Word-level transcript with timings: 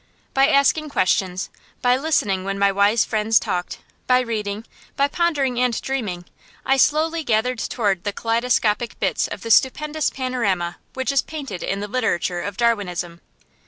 By 0.33 0.47
asking 0.47 0.89
questions, 0.89 1.51
by 1.83 1.95
listening 1.95 2.43
when 2.43 2.57
my 2.57 2.71
wise 2.71 3.05
friends 3.05 3.37
talked, 3.39 3.77
by 4.07 4.21
reading, 4.21 4.65
by 4.95 5.07
pondering 5.07 5.59
and 5.59 5.79
dreaming, 5.79 6.25
I 6.65 6.77
slowly 6.77 7.23
gathered 7.23 7.59
together 7.59 7.99
the 8.01 8.11
kaleidoscopic 8.11 8.99
bits 8.99 9.27
of 9.27 9.41
the 9.41 9.51
stupendous 9.51 10.09
panorama 10.09 10.77
which 10.95 11.11
is 11.11 11.21
painted 11.21 11.61
in 11.61 11.81
the 11.81 11.87
literature 11.87 12.41
of 12.41 12.57
Darwinism. 12.57 13.21